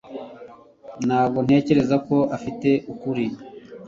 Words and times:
ntabwo 1.05 1.37
ntekereza 1.45 1.95
ko 2.07 2.17
afite 2.37 2.69
ukuri 2.93 3.25